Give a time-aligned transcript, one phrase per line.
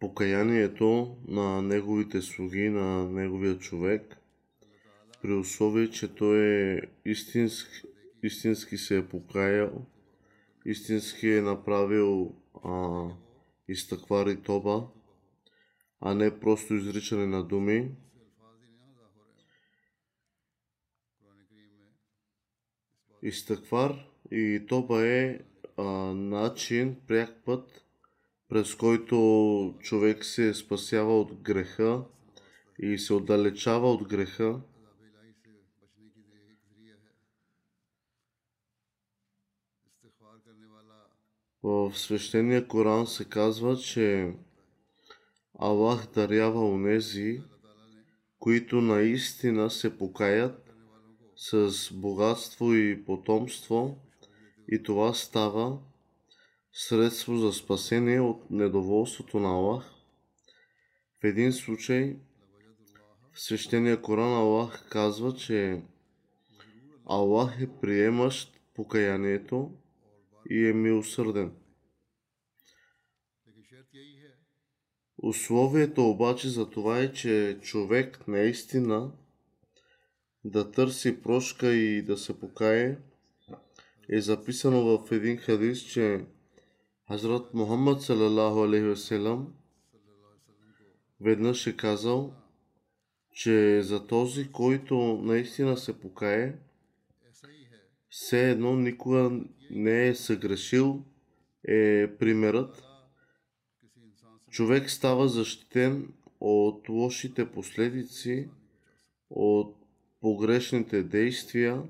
[0.00, 4.16] Покаянието на неговите слуги, на неговия човек,
[5.22, 7.82] при условие, че той е истински,
[8.22, 9.86] истински се е покаял,
[10.64, 13.04] истински е направил а,
[13.68, 14.88] изтъквар тоба,
[16.00, 17.90] а не просто изричане на думи.
[23.22, 25.40] Изтъквар и тоба е
[25.76, 25.82] а,
[26.14, 27.87] начин, пряк път,
[28.48, 32.04] през който човек се спасява от греха
[32.78, 34.60] и се отдалечава от греха.
[41.62, 44.34] В свещения Коран се казва, че
[45.58, 47.42] Аллах дарява онези,
[48.38, 50.74] които наистина се покаят
[51.36, 53.98] с богатство и потомство
[54.68, 55.78] и това става
[56.80, 59.94] средство за спасение от недоволството на Аллах.
[61.20, 62.16] В един случай
[63.32, 65.82] в свещения Коран Аллах казва, че
[67.06, 69.70] Аллах е приемащ покаянието
[70.50, 71.52] и е милосърден.
[75.22, 79.12] Условието обаче за това е, че човек наистина
[80.44, 82.98] да търси прошка и да се покае,
[84.10, 86.26] е записано в един хадис, че
[87.08, 89.54] Хазрат Мухаммад салалаху алейхи васелам
[91.20, 92.34] веднъж е казал,
[93.32, 96.54] че за този, който наистина се покае,
[98.08, 101.04] все едно никога не е съгрешил,
[101.68, 102.84] е примерът.
[104.50, 108.48] Човек става защитен от лошите последици,
[109.30, 109.76] от
[110.20, 111.82] погрешните действия.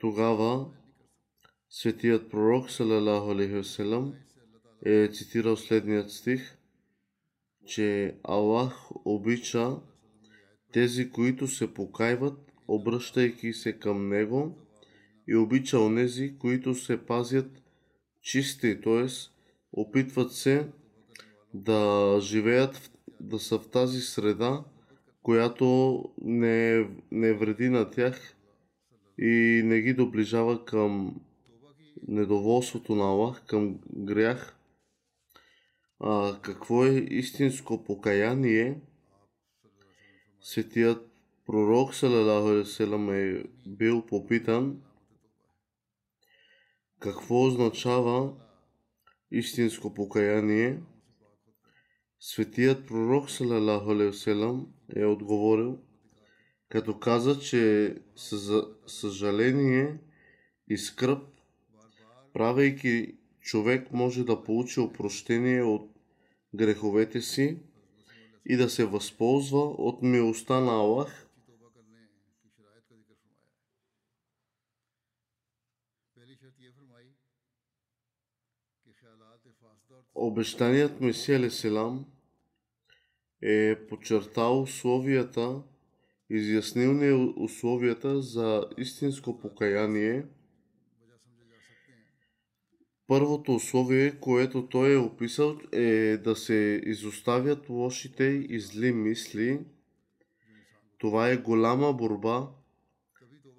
[0.00, 0.70] Тогава
[1.76, 3.62] Светият пророк, салалаху алейхи
[4.86, 6.56] е цитирал следният стих,
[7.66, 9.76] че Аллах обича
[10.72, 14.58] тези, които се покайват, обръщайки се към Него
[15.28, 17.62] и обича онези, които се пазят
[18.22, 19.06] чисти, т.е.
[19.72, 20.68] опитват се
[21.54, 22.90] да живеят,
[23.20, 24.64] да са в тази среда,
[25.22, 28.36] която не, не вреди на тях
[29.18, 31.20] и не ги доближава към
[32.08, 34.56] недоволството на Аллах към грях.
[36.00, 38.80] А, какво е истинско покаяние?
[40.40, 41.10] Светият
[41.46, 42.64] пророк Салалаху
[43.12, 44.80] е бил попитан
[47.00, 48.34] какво означава
[49.30, 50.80] истинско покаяние.
[52.20, 53.92] Светият пророк Салалаху
[54.96, 55.78] е отговорил,
[56.68, 57.94] като каза, че
[58.86, 59.98] съжаление
[60.68, 61.33] и скръп
[62.34, 65.90] правейки човек може да получи опрощение от
[66.54, 67.58] греховете си
[68.46, 71.28] и да се възползва от милостта на Аллах.
[80.14, 82.06] Обещаният Месия Селам
[83.42, 85.62] е подчертал условията,
[86.30, 90.26] изяснил ни условията за истинско покаяние–
[93.06, 99.60] Първото условие, което той е описал, е да се изоставят лошите и зли мисли.
[100.98, 102.48] Това е голяма борба,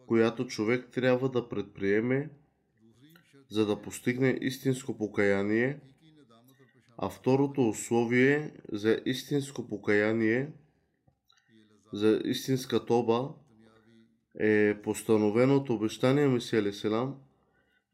[0.07, 2.29] която човек трябва да предприеме,
[3.49, 5.79] за да постигне истинско покаяние,
[6.97, 10.51] а второто условие за истинско покаяние,
[11.93, 13.33] за истинска тоба,
[14.39, 17.15] е постановено от обещания Месия Селам,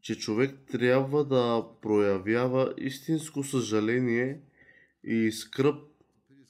[0.01, 4.42] че човек трябва да проявява истинско съжаление
[5.03, 5.75] и скръп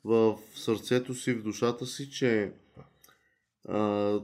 [0.03, 2.51] в сърцето си, в душата си, че
[3.67, 4.19] а,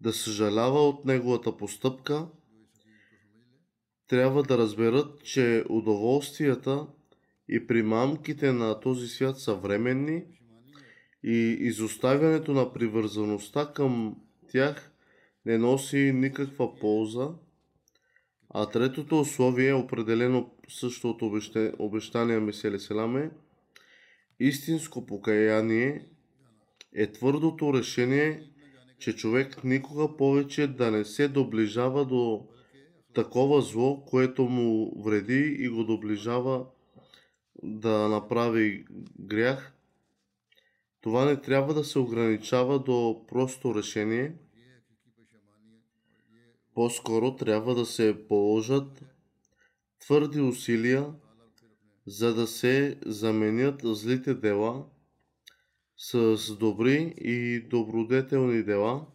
[0.00, 2.28] да съжалява от неговата постъпка,
[4.08, 6.86] трябва да разберат, че удоволствията
[7.48, 10.24] и примамките на този свят са временни
[11.22, 14.16] и изоставянето на привързаността към
[14.52, 14.92] тях
[15.46, 17.28] не носи никаква полза.
[18.54, 21.22] А третото условие, определено също от
[21.78, 23.30] обещания Меселе Селаме,
[24.40, 26.06] истинско покаяние
[26.94, 28.50] е твърдото решение,
[28.98, 32.46] че човек никога повече да не се доближава до
[33.14, 36.66] такова зло, което му вреди и го доближава
[37.62, 38.84] да направи
[39.20, 39.72] грях.
[41.00, 44.32] Това не трябва да се ограничава до просто решение.
[46.80, 49.04] По-скоро трябва да се положат
[49.98, 51.14] твърди усилия,
[52.06, 54.86] за да се заменят злите дела
[55.96, 59.06] с добри и добродетелни дела.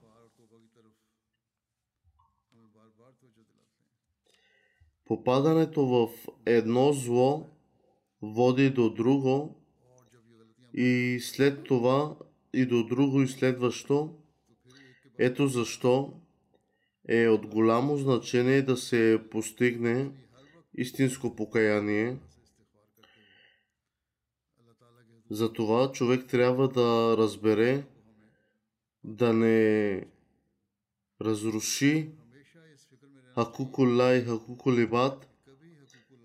[5.06, 6.10] Попадането в
[6.46, 7.50] едно зло
[8.22, 9.62] води до друго
[10.74, 12.18] и след това
[12.54, 14.16] и до друго и следващо.
[15.18, 16.22] Ето защо
[17.07, 20.12] е от голямо значение да се постигне
[20.78, 22.18] истинско покаяние.
[25.30, 27.84] Затова човек трябва да разбере
[29.04, 30.02] да не
[31.22, 32.10] разруши
[33.34, 35.30] Хакукулла и Хакукулибат,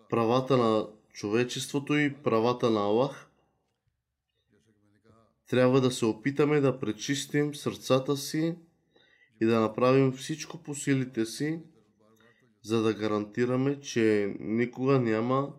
[0.08, 3.30] правата на човечеството и правата на Аллах.
[5.46, 8.56] Трябва да се опитаме да пречистим сърцата си
[9.40, 11.60] и да направим всичко по силите си,
[12.62, 15.54] за да гарантираме, че никога няма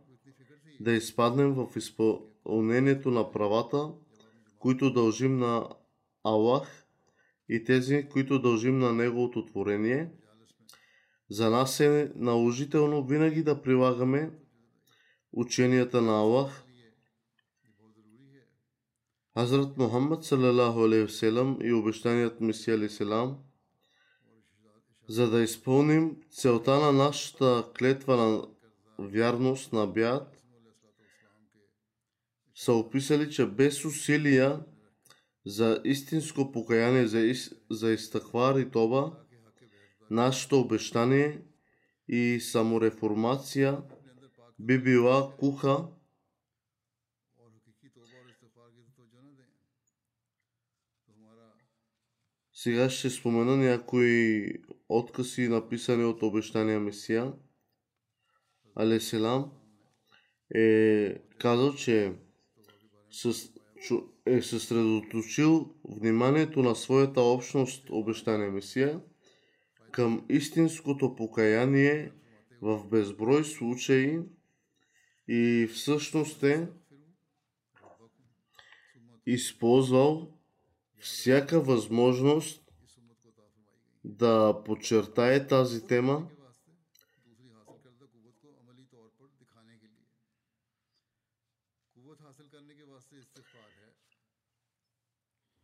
[0.80, 3.92] да изпаднем в изпълнението на правата,
[4.60, 5.70] които дължим на
[6.24, 6.86] Аллах
[7.50, 10.12] и тези, които дължим на Неговото творение.
[11.30, 14.32] За нас е наложително винаги да прилагаме
[15.32, 16.64] ученията на Аллах.
[19.34, 20.26] Хазрат Мухаммад
[21.62, 23.04] и обещаният Месия алейхи
[25.12, 28.48] за да изпълним целта на нашата клетва на
[29.00, 30.42] вярност на бят,
[32.56, 34.66] са описали, че без усилия
[35.46, 39.12] за истинско покаяние, за, из, за изтъхвар и тоба,
[40.10, 41.42] нашето обещание
[42.08, 43.78] и самореформация
[44.60, 45.88] би била куха.
[52.54, 54.54] Сега ще спомена някои
[54.92, 57.34] откази, написани от обещания Месия.
[58.76, 59.52] Алеселам
[60.56, 62.14] е казал, че
[64.26, 69.02] е съсредоточил вниманието на своята общност обещания Месия
[69.92, 72.12] към истинското покаяние
[72.62, 74.20] в безброй случаи
[75.28, 76.68] и всъщност е
[79.26, 80.38] използвал
[81.00, 82.61] всяка възможност
[84.04, 86.28] да подчертае тази тема.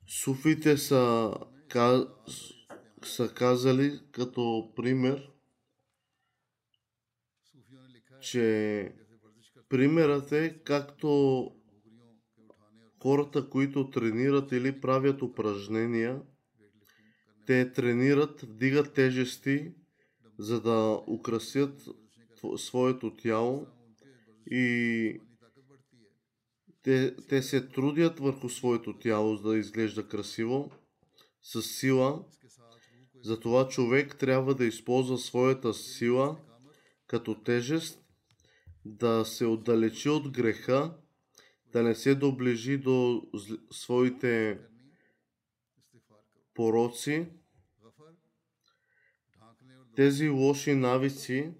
[0.08, 1.34] Суфите са,
[3.03, 5.32] са казали като пример,
[8.22, 8.96] че
[9.70, 11.51] примерът е както
[13.01, 16.22] хората, които тренират или правят упражнения,
[17.48, 19.72] те тренират, вдигат тежести,
[20.39, 21.82] за да украсят
[22.58, 23.68] своето тяло
[24.51, 25.22] и
[26.84, 30.72] те, те се трудят върху своето тяло, за да изглежда красиво,
[31.42, 32.25] с сила.
[33.24, 36.38] Затова човек трябва да използва своята сила
[37.08, 38.00] като тежест,
[38.86, 40.98] да се отдалечи от греха
[41.72, 43.24] да не се доближи до
[43.72, 44.60] своите
[46.58, 47.28] пороци,
[49.96, 51.52] тези лоши навици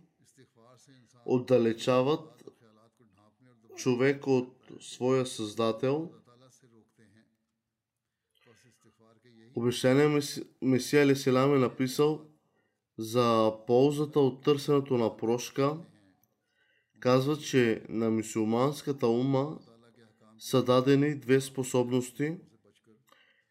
[1.26, 2.44] отдалечават
[3.76, 6.12] човек от своя Създател.
[9.56, 12.26] Обещания Меси- Месия Алиселам е написал
[12.98, 15.78] за ползата от търсенето на прошка.
[17.00, 19.60] Казва, че на мусулманската ума
[20.40, 22.38] са дадени две способности.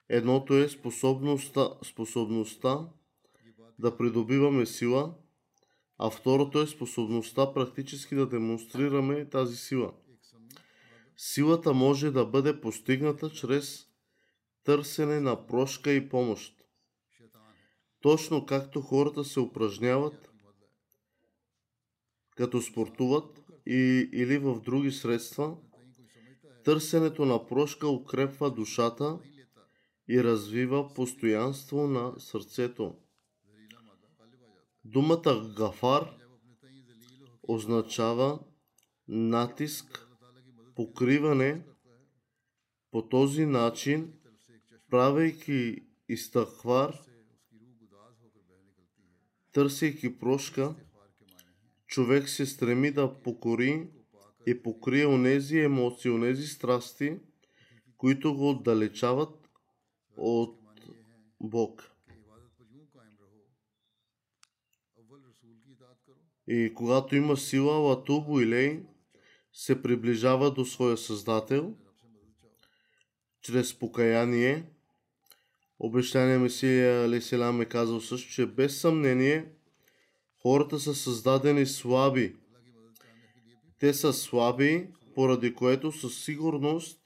[0.09, 2.89] Едното е способността, способността
[3.79, 5.15] да придобиваме сила,
[5.99, 9.93] а второто е способността практически да демонстрираме тази сила.
[11.17, 13.87] Силата може да бъде постигната чрез
[14.65, 16.55] търсене на прошка и помощ.
[18.01, 20.31] Точно както хората се упражняват,
[22.37, 25.57] като спортуват и, или в други средства,
[26.65, 29.19] търсенето на прошка укрепва душата
[30.09, 32.95] и развива постоянство на сърцето.
[34.85, 36.17] Думата гафар
[37.43, 38.41] означава
[39.09, 40.07] натиск,
[40.75, 41.63] покриване.
[42.91, 44.13] По този начин,
[44.91, 46.99] правейки изтъхвар,
[49.53, 50.75] търсейки прошка,
[51.87, 53.89] човек се стреми да покори
[54.47, 57.19] и покрие онези емоции, онези страсти,
[57.97, 59.46] които го отдалечават
[60.17, 60.59] от
[61.41, 61.91] Бог.
[66.49, 68.83] И когато има сила, Латубо Илей
[69.53, 71.75] се приближава до своя Създател
[73.41, 74.65] чрез покаяние.
[75.79, 79.53] Обещание Месия Алиселам е казал също, че без съмнение
[80.43, 82.37] хората са създадени слаби.
[83.79, 87.01] Те са слаби, поради което със сигурност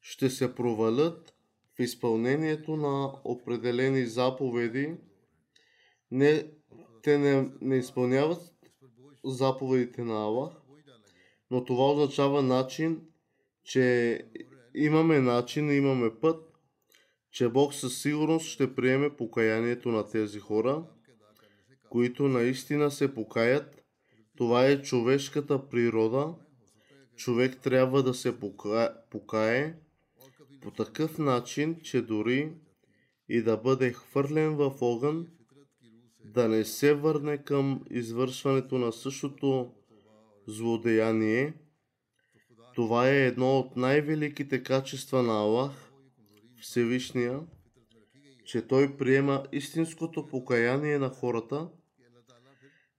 [0.00, 1.34] ще се провалят
[1.82, 4.94] изпълнението на определени заповеди.
[6.10, 6.46] Не,
[7.02, 8.54] те не, не изпълняват
[9.24, 10.52] заповедите на Аллах,
[11.50, 13.00] но това означава начин,
[13.64, 14.18] че
[14.74, 16.50] имаме начин, имаме път,
[17.30, 20.84] че Бог със сигурност ще приеме покаянието на тези хора,
[21.90, 23.84] които наистина се покаят.
[24.36, 26.34] Това е човешката природа.
[27.16, 29.74] Човек трябва да се пока- покае
[30.62, 32.52] по такъв начин, че дори
[33.28, 35.28] и да бъде хвърлен в огън,
[36.24, 39.74] да не се върне към извършването на същото
[40.46, 41.54] злодеяние.
[42.74, 45.92] Това е едно от най-великите качества на Аллах,
[46.60, 47.40] Всевишния,
[48.44, 51.68] че Той приема истинското покаяние на хората.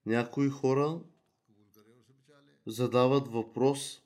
[0.06, 1.00] Някои хора
[2.66, 4.02] задават въпрос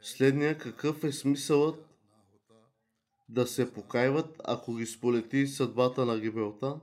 [0.00, 1.93] следния какъв е смисълът
[3.34, 6.80] да се покайват, ако ги сполети съдбата на гибелта.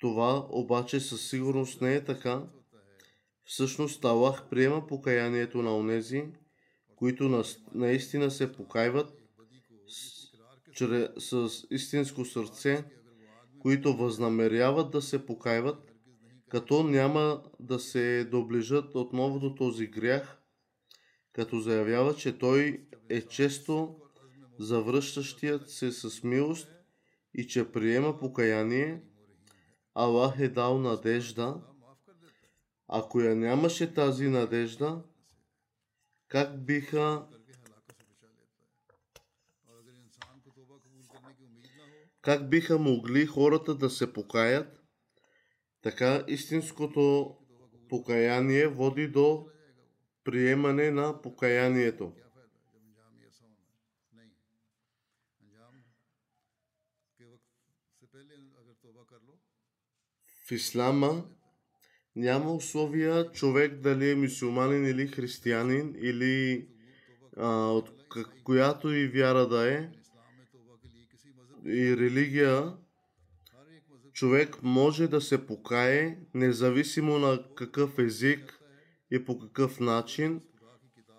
[0.00, 2.42] Това обаче със сигурност не е така.
[3.44, 6.24] Всъщност Аллах приема покаянието на онези,
[6.96, 9.12] които наистина се покайват
[11.18, 12.84] с, с истинско сърце,
[13.58, 15.92] които възнамеряват да се покайват,
[16.48, 20.38] като няма да се доближат отново до този грях,
[21.32, 23.96] като заявява, че той е често
[24.58, 26.68] завръщащият се с милост
[27.34, 29.02] и че приема покаяние,
[29.94, 31.60] Аллах е дал надежда.
[32.88, 35.02] Ако я нямаше тази надежда,
[36.28, 37.26] как биха
[42.20, 44.82] как биха могли хората да се покаят?
[45.82, 47.36] Така истинското
[47.88, 49.46] покаяние води до
[50.24, 52.12] приемане на покаянието.
[60.48, 61.24] В ислама
[62.16, 66.66] няма условия човек дали е мусулманин или християнин или
[67.36, 67.90] а, от
[68.44, 69.90] която и вяра да е
[71.66, 72.72] и религия
[74.12, 78.60] човек може да се покае независимо на какъв език
[79.10, 80.40] и по какъв начин.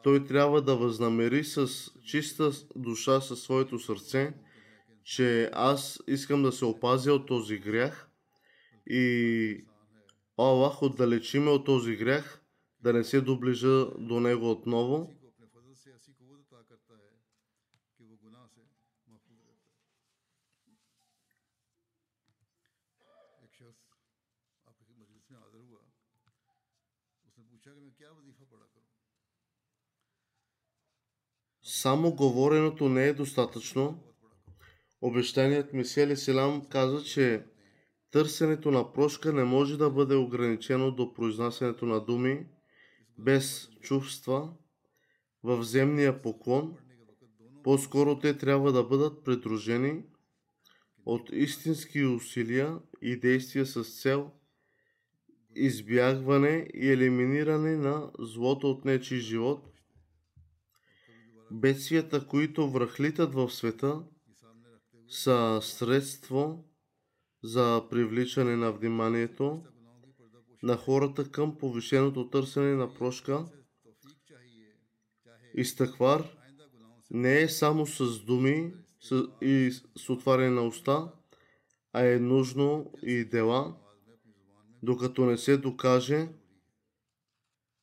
[0.04, 1.68] Той трябва да възнамери с
[2.06, 4.34] чиста душа със своето сърце,
[5.04, 8.09] че аз искам да се опазя от този грях
[8.90, 9.66] и
[10.38, 12.42] О, Аллах, отдалечи ме от този грях,
[12.80, 15.16] да не се доближа до него отново.
[31.64, 34.04] Само говореното не е достатъчно.
[35.02, 37.46] Обещаният Месия Селам каза, че
[38.12, 42.48] Търсенето на прошка не може да бъде ограничено до произнасянето на думи
[43.18, 44.54] без чувства
[45.44, 46.78] в земния поклон.
[47.64, 50.04] По-скоро те трябва да бъдат придружени
[51.06, 54.32] от истински усилия и действия с цел
[55.56, 59.68] избягване и елиминиране на злото от нечи живот,
[61.52, 64.04] бедствията, които връхлитат в света,
[65.08, 66.69] са средство
[67.44, 69.64] за привличане на вниманието
[70.64, 73.46] на хората към повишеното търсене на прошка.
[75.54, 76.24] Изтъквар
[77.12, 78.74] не е само с думи
[79.42, 81.12] и с отваряне на уста,
[81.94, 83.76] а е нужно и дела,
[84.84, 86.30] докато не се докаже,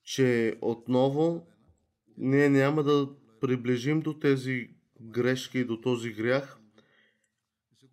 [0.04, 1.46] че отново
[2.18, 3.08] ние няма да
[3.40, 4.70] приближим до тези
[5.00, 6.58] грешки и до този грях.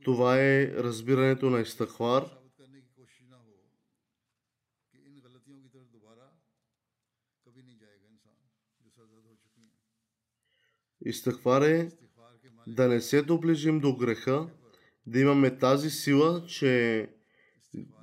[0.03, 2.25] Това е разбирането на Истахвар.
[11.05, 11.91] Истахвар е
[12.67, 14.49] да не се доближим до греха,
[15.07, 17.09] да имаме тази сила, че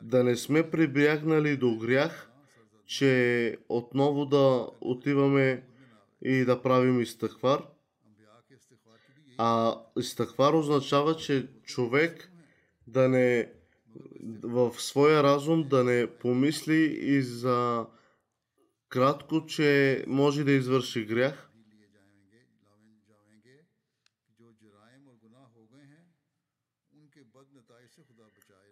[0.02, 2.30] да не сме прибягнали до грях,
[2.86, 5.66] че отново да отиваме
[6.22, 7.62] и да правим изтъхвар.
[9.42, 12.32] А изтъхвар означава, че човек
[12.86, 13.52] да не
[14.42, 17.86] в своя разум да не помисли и за
[18.88, 21.50] кратко, че може да извърши грях.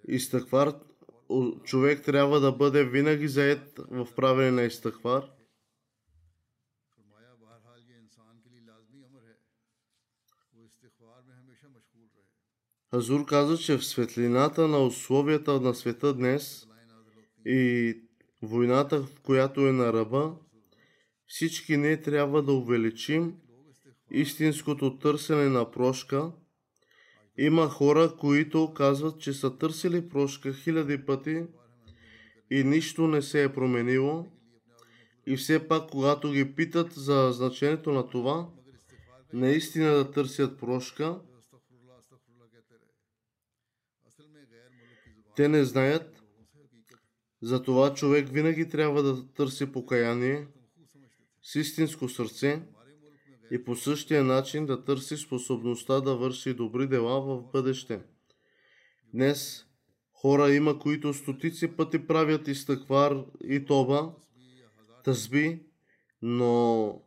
[0.08, 0.74] Изтъхвар,
[1.64, 5.37] човек трябва да бъде винаги заед в правене на изтъхвар.
[12.90, 16.66] Хазур каза, че в светлината на условията на света днес
[17.46, 17.94] и
[18.42, 20.34] войната, в която е на ръба,
[21.26, 23.34] всички ние трябва да увеличим
[24.10, 26.32] истинското търсене на прошка.
[27.38, 31.44] Има хора, които казват, че са търсили прошка хиляди пъти
[32.50, 34.26] и нищо не се е променило.
[35.26, 38.48] И все пак, когато ги питат за значението на това,
[39.32, 41.18] наистина да търсят прошка,
[45.38, 46.22] Те не знаят,
[47.42, 50.46] затова човек винаги трябва да търси покаяние
[51.42, 52.62] с истинско сърце
[53.50, 58.00] и по същия начин да търси способността да върши добри дела в бъдеще.
[59.14, 59.66] Днес
[60.12, 64.12] хора има, които стотици пъти правят изтъквар и тоба,
[65.04, 65.62] тъзби,
[66.22, 67.02] но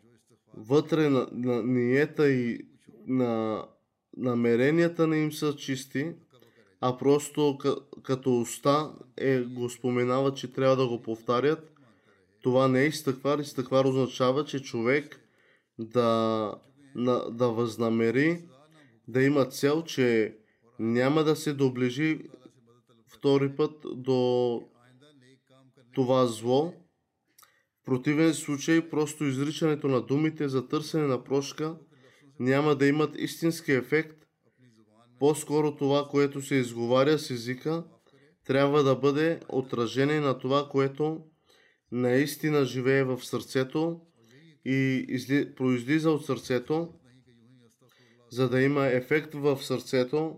[0.54, 2.68] вътре на, на ниета и
[3.08, 3.66] на
[4.18, 6.14] намеренията не им са чисти
[6.82, 7.58] а просто
[8.04, 11.72] като уста е, го споменава, че трябва да го повтарят.
[12.42, 13.40] Това не е изтъквар.
[13.40, 15.20] Изтъквар означава, че човек
[15.80, 16.54] да,
[16.96, 18.42] на, да възнамери,
[19.08, 20.38] да има цел, че
[20.80, 22.20] няма да се доближи
[23.08, 24.62] втори път до
[25.94, 26.74] това зло.
[27.82, 31.76] В противен случай, просто изричането на думите за търсене на прошка
[32.40, 34.26] няма да имат истински ефект,
[35.22, 37.84] по-скоро това, което се изговаря с езика,
[38.46, 41.22] трябва да бъде отражение на това, което
[41.92, 44.02] наистина живее в сърцето
[44.66, 45.56] и изли...
[45.56, 46.94] произлиза от сърцето,
[48.32, 50.36] за да има ефект в сърцето,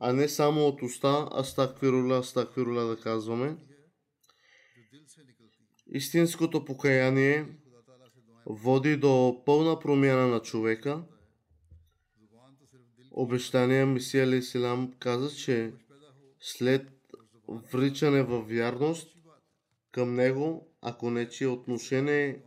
[0.00, 3.56] а не само от уста, астаквируля, астаквируля да казваме.
[5.92, 7.46] Истинското покаяние
[8.46, 11.02] води до пълна промяна на човека–
[13.10, 15.72] обещания Месия Алейсалам каза, че
[16.40, 16.88] след
[17.72, 19.16] вричане във вярност
[19.92, 22.40] към него, ако не че отношение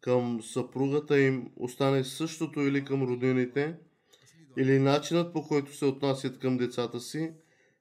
[0.00, 3.76] към съпругата им остане същото или към родините,
[4.56, 7.32] или начинът по който се отнасят към децата си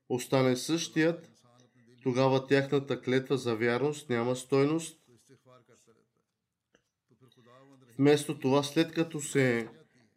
[0.09, 1.31] остане същият,
[2.03, 4.99] тогава тяхната клетва за вярност няма стойност.
[7.99, 9.67] Вместо това, след като се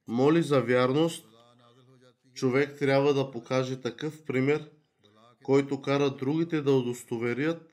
[0.07, 1.28] моли за вярност,
[2.39, 4.71] човек трябва да покаже такъв пример,
[5.43, 7.71] който кара другите да удостоверят,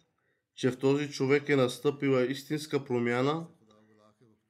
[0.56, 3.48] че в този човек е настъпила истинска промяна.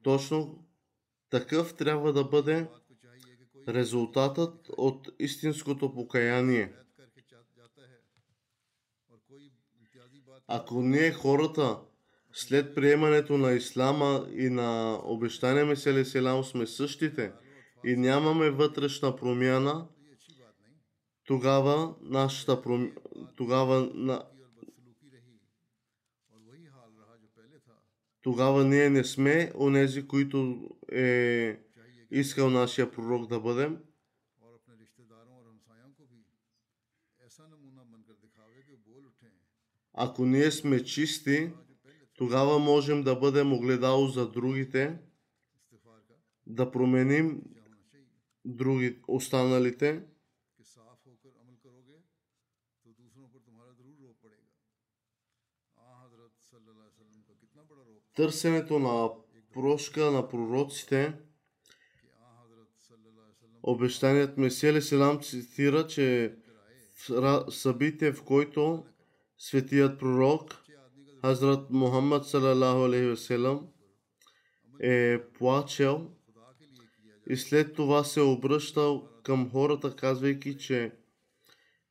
[0.04, 0.65] Точно
[1.30, 2.67] такъв трябва да бъде
[3.67, 6.73] резултатът от истинското покаяние.
[10.47, 11.80] Ако ние хората
[12.34, 17.32] след приемането на ислама и на обещания Селам сме същите
[17.86, 19.88] и нямаме вътрешна промяна,
[21.25, 22.91] тогава нашата пром...
[23.35, 24.23] тогава на...
[28.21, 31.59] тогава ние не сме онези, които е
[32.11, 33.77] искал нашия пророк да бъдем.
[39.93, 41.51] Ако ние сме чисти,
[42.13, 44.97] тогава можем да бъдем огледало за другите,
[46.47, 47.41] да променим
[48.45, 50.03] други, останалите.
[58.15, 59.10] търсенето на
[59.54, 61.13] прошка на пророците,
[63.63, 66.36] обещаният Месия Леселам цитира, че
[67.10, 68.86] в събитие, в който
[69.38, 70.65] светият пророк
[71.21, 73.65] Хазрат Мухаммад салалаху
[74.80, 76.12] е плачел
[77.30, 80.91] и след това се е обръщал към хората, казвайки, че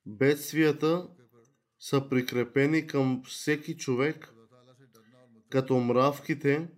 [0.06, 1.08] бедствията
[1.78, 4.33] са прикрепени към всеки човек,
[5.54, 6.68] като мравките,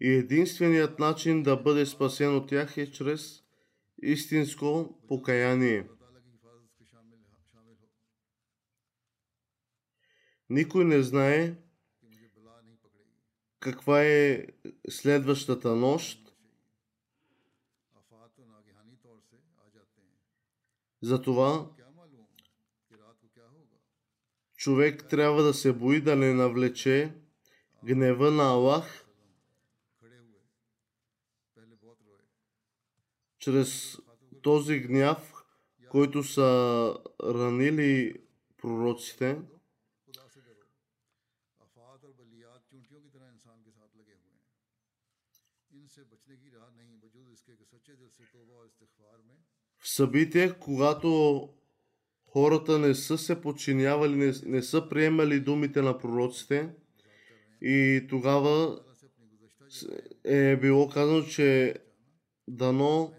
[0.00, 3.42] и единственият начин да бъде спасен от тях е чрез
[4.02, 5.88] истинско покаяние.
[10.50, 11.54] Никой не знае
[13.60, 14.46] каква е
[14.90, 16.36] следващата нощ.
[21.02, 21.70] Затова
[24.56, 27.23] човек трябва да се бои да не навлече
[27.84, 29.04] гнева на Аллах
[33.38, 33.98] чрез
[34.42, 35.32] този гняв,
[35.90, 38.22] който са ранили
[38.56, 39.38] пророците,
[49.78, 51.48] в събития, когато
[52.26, 56.74] хората не са се подчинявали, не, не са приемали думите на пророците,
[57.62, 58.80] и тогава
[60.24, 61.74] е било казано, че
[62.48, 63.12] дано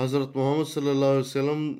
[0.00, 1.78] Азрат Мухаммад салам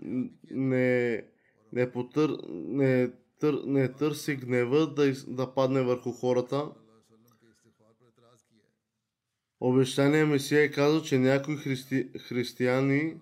[0.51, 1.25] не,
[1.73, 6.71] не, потър, не, тър, не търси гнева да, да падне върху хората.
[9.61, 13.21] Обещание Месия е казал, че някои христи, християни,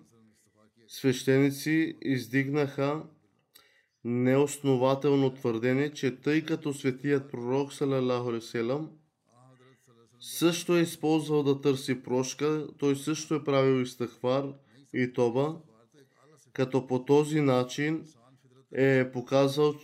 [0.87, 3.03] свещеници издигнаха
[4.03, 8.31] неоснователно твърдение, че тъй като светият пророк Салалаху
[10.19, 14.53] също е използвал да търси прошка, той също е правил изтъхвар
[14.93, 15.57] и тоба,
[16.53, 18.05] като по този начин
[18.73, 19.75] е показал,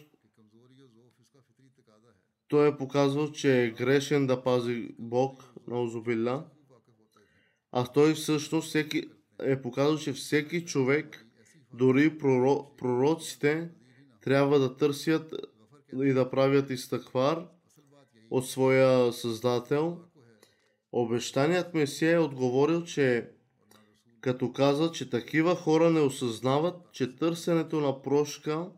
[2.47, 6.45] той е показвал, че е грешен да пази Бог на Озубилля,
[7.71, 11.25] а той всъщност всеки, е показал, че всеки човек,
[11.73, 12.17] дори
[12.77, 13.69] пророците,
[14.23, 15.33] трябва да търсят
[16.03, 17.47] и да правят изтъквар
[18.29, 19.97] от своя Създател.
[20.91, 23.29] Обещаният Месия е отговорил, че
[24.21, 28.69] като каза, че такива хора не осъзнават, че търсенето на прошка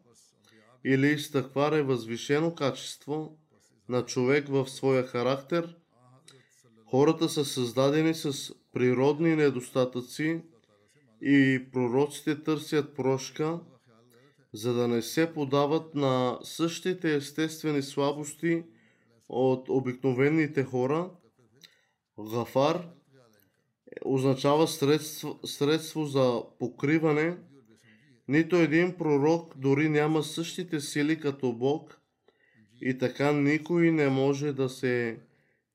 [0.86, 3.38] или изтъквар е възвишено качество
[3.90, 5.76] на човек в своя характер.
[6.86, 10.42] Хората са създадени с природни недостатъци
[11.22, 13.60] и пророците търсят прошка–
[14.56, 18.64] за да не се подават на същите естествени слабости
[19.30, 21.10] от обикновените хора.
[22.32, 22.88] Гафар
[24.06, 27.38] означава средство, средство за покриване.
[28.28, 32.02] Нито един пророк дори няма същите сили като Бог
[32.82, 35.20] и така никой не може да се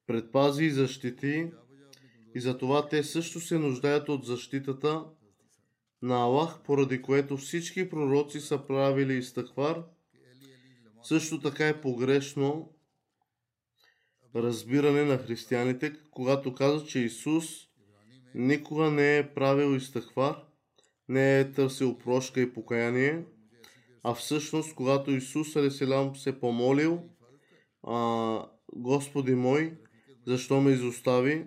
[0.07, 1.51] предпази и защити
[2.35, 5.05] и затова те също се нуждаят от защитата
[6.03, 9.83] на Аллах, поради което всички пророци са правили изтъквар.
[11.03, 12.73] Също така е погрешно
[14.35, 17.47] разбиране на християните, когато казват, че Исус
[18.35, 20.37] никога не е правил изтъквар,
[21.09, 23.25] не е търсил прошка и покаяние,
[24.03, 27.03] а всъщност, когато Исус Алеселам се помолил,
[27.83, 29.79] а, Господи мой,
[30.27, 31.47] защо ме изостави,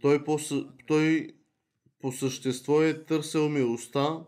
[0.00, 1.32] той по, съ- той
[2.02, 4.20] по същество е търсил милостта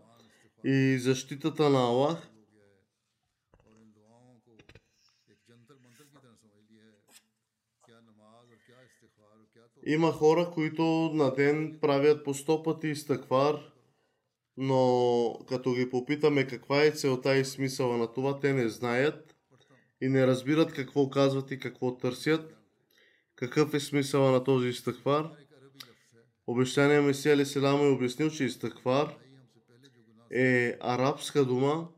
[0.65, 2.31] и защитата на Аллах.
[9.87, 10.83] Има хора, които
[11.15, 13.73] на ден правят по сто пъти изтъквар,
[14.57, 19.37] но като ги попитаме каква е целта и смисъла на това, те не знаят
[20.01, 22.57] и не разбират какво казват и какво търсят.
[23.37, 25.31] Какъв е смисъла на този изтъквар?
[26.47, 29.15] Обещание Месия Али Селам е обяснил, че изтъквар
[30.31, 31.89] е арабска дума,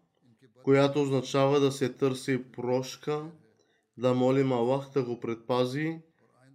[0.63, 3.31] която означава да се търси прошка,
[3.99, 5.99] да молим Аллах да го предпази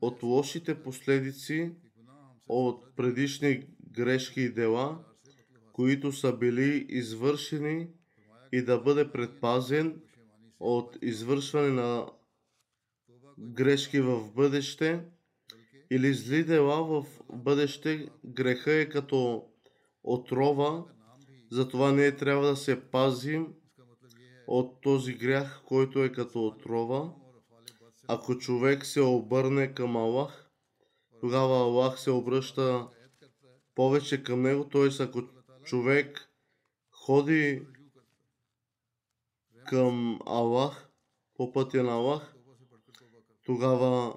[0.02, 1.72] от лошите последици
[2.48, 5.06] от предишни грешки и дела,
[5.74, 7.88] които са били извършени
[8.52, 10.02] и да бъде предпазен
[10.60, 12.06] от извършване на
[13.40, 15.04] грешки в бъдеще
[15.92, 18.10] или зли дела в бъдеще.
[18.26, 19.46] Греха е като
[20.04, 20.86] отрова,
[21.52, 23.54] затова ние трябва да се пазим
[24.48, 27.14] от този грях, който е като отрова.
[28.08, 30.50] Ако човек се обърне към Аллах,
[31.20, 32.88] тогава Аллах се обръща
[33.76, 35.04] повече към него, т.е.
[35.04, 35.22] ако
[35.64, 36.30] човек
[36.92, 37.68] ходи
[39.68, 40.90] към Аллах,
[41.36, 42.36] по пътя на Аллах,
[43.46, 44.16] тогава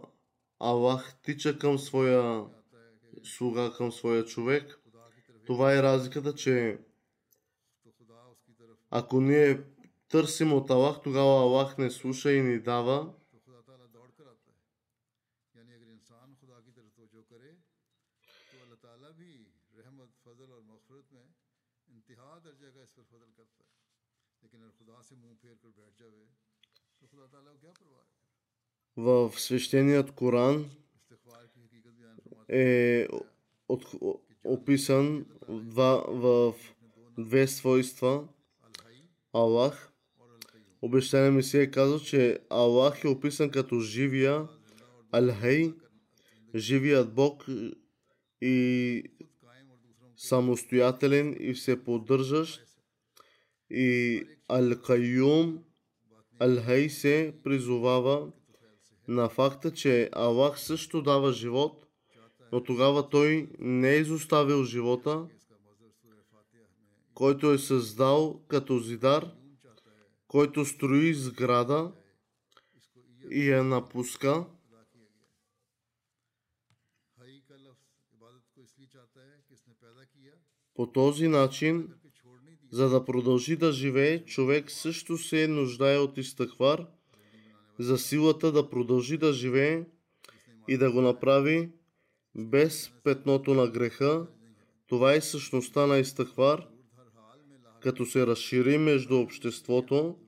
[0.64, 2.44] Аллах тича към своя
[3.22, 4.80] слуга, към своя човек.
[5.46, 6.78] Това е разликата, че
[8.90, 9.60] ако ние
[10.08, 13.12] търсим от Аллах, тогава Аллах не слуша и ни дава.
[28.96, 30.70] В свещеният Коран
[32.48, 33.08] е
[33.68, 33.84] от,
[34.44, 36.54] описан два, в
[37.18, 38.28] две свойства
[39.32, 39.92] Аллах.
[40.82, 44.48] Обещания Месия казва, че Аллах е описан като живия
[45.12, 45.72] Алхай,
[46.54, 47.46] живият Бог
[48.40, 49.02] и
[50.16, 52.60] самостоятелен и все поддържащ
[53.70, 55.58] и Ал-Кайюм
[56.38, 58.32] Алхай се призовава
[59.08, 61.86] на факта, че Аллах също дава живот,
[62.52, 65.26] но тогава той не е изоставил живота,
[67.14, 69.30] който е създал като зидар,
[70.28, 71.92] който строи сграда
[73.30, 74.46] и я напуска.
[80.74, 81.94] По този начин,
[82.70, 86.86] за да продължи да живее, човек също се нуждае от изтъквар
[87.78, 89.84] за силата да продължи да живее
[90.68, 91.70] и да го направи
[92.34, 94.26] без петното на греха.
[94.86, 96.66] Това е същността на изтъквар,
[97.82, 100.18] като се разшири между обществото,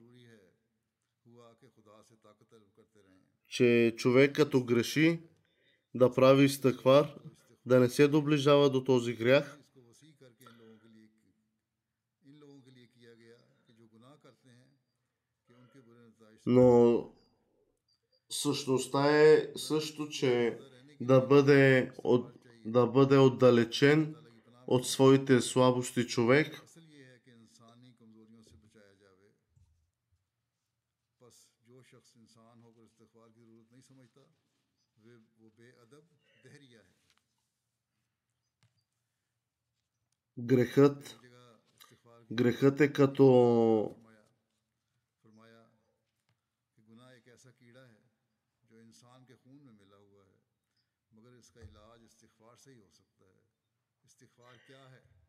[3.49, 5.21] че човек като греши
[5.95, 7.15] да прави изтъквар,
[7.67, 9.59] да не се доближава до този грях,
[16.47, 17.16] но
[18.37, 20.59] същността е също, че
[21.01, 22.33] да бъде, от,
[22.65, 24.15] да бъде отдалечен
[24.67, 26.63] от своите слабости човек.
[40.39, 41.19] Грехът,
[42.33, 44.06] грехът е като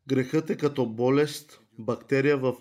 [0.08, 2.56] Грехът е като болест, бактерия в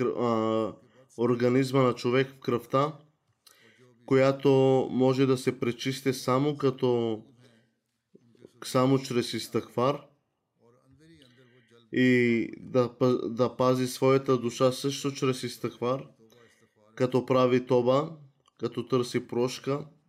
[0.00, 0.72] а,
[1.18, 2.98] организма на човек в кръвта,
[4.06, 4.50] която
[4.90, 7.22] може да се пречисти само като
[8.64, 10.00] само чрез изтъквар
[11.92, 12.90] и да,
[13.24, 16.06] да пази своята душа също чрез изтъквар,
[16.94, 18.16] като прави тоба,
[18.58, 19.84] като търси прошка–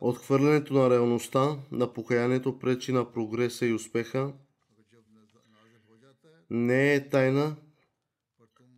[0.00, 4.32] Отхвърлянето на реалността на покаянието пречи на прогреса и успеха.
[6.50, 7.56] Не е тайна,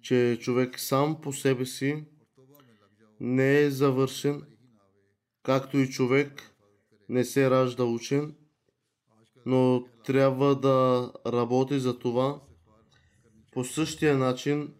[0.02, 2.04] че човек сам по себе си
[3.20, 4.42] не е завършен,
[5.42, 6.56] както и човек
[7.08, 8.34] не се ражда учен,
[9.46, 12.40] но трябва да работи за това.
[13.52, 14.74] По същия начин,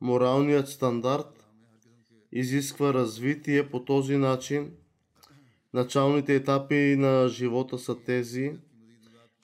[0.00, 1.46] моралният стандарт
[2.32, 4.72] изисква развитие по този начин–
[5.74, 8.52] Началните етапи на живота са тези,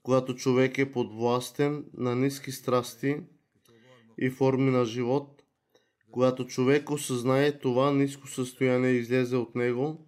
[0.02, 3.16] когато човек е подвластен на ниски страсти
[4.18, 5.42] и форми на живот,
[6.10, 10.06] когато човек осъзнае това ниско състояние и излезе от него,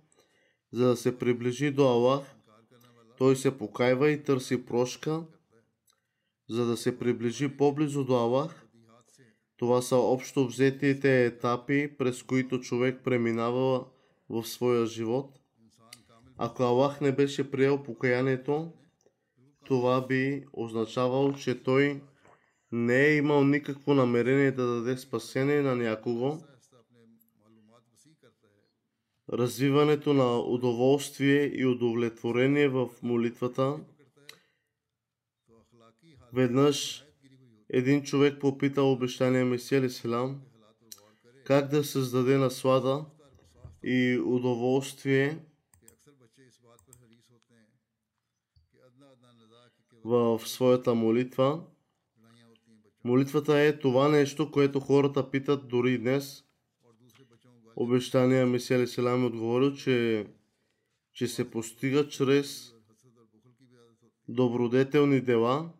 [0.73, 2.37] за да се приближи до Аллах,
[3.19, 5.25] той се покайва и търси прошка,
[6.49, 8.67] за да се приближи по-близо до Аллах.
[9.57, 13.87] Това са общо взетите етапи, през които човек преминава
[14.29, 15.41] в своя живот–
[16.39, 18.73] ако Аллах не беше приел покаянието,
[19.65, 22.01] това би означавало, че той
[22.73, 26.39] не е имал никакво намерение да даде спасение на някого.
[29.33, 33.79] Развиването на удоволствие и удовлетворение в молитвата.
[36.33, 37.05] Веднъж
[37.69, 40.41] един човек попита обещания Месия Селам
[41.45, 43.05] как да създаде наслада
[43.83, 45.39] и удоволствие–
[50.07, 51.61] в своята молитва.
[53.05, 56.45] Молитвата е това нещо, което хората питат дори днес.
[57.77, 60.27] Обещания Месия Леселам отговорил, че,
[61.13, 62.75] че се постига чрез
[64.29, 65.71] добродетелни дела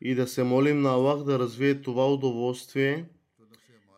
[0.00, 3.08] и да се молим на Аллах да развие това удоволствие,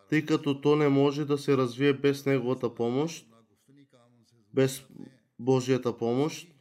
[0.09, 3.27] тъй като то не може да се развие без Неговата помощ,
[4.53, 4.83] без
[5.39, 6.56] Божията помощ.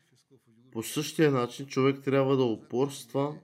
[0.77, 3.35] По същия начин човек трябва да упорства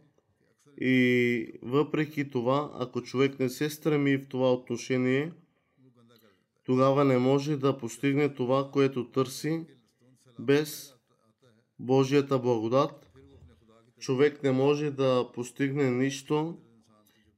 [0.81, 5.33] и въпреки това, ако човек не се стреми в това отношение,
[6.65, 9.67] тогава не може да постигне това, което търси
[10.39, 10.95] без
[11.79, 13.11] Божията благодат.
[13.99, 16.59] Човек не може да постигне нищо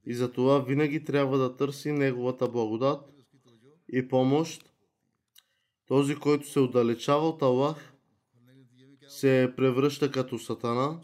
[0.07, 3.01] и затова винаги трябва да търси Неговата благодат
[3.93, 4.71] и помощ.
[5.87, 7.94] Този, който се отдалечава от Аллах,
[9.25, 11.01] се превръща като сатана.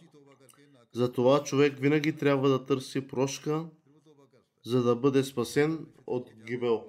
[0.92, 3.64] Затова човек винаги трябва да търси прошка,
[4.64, 6.84] за да бъде спасен от гибел.